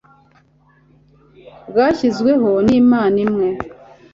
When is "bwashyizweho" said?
1.69-2.49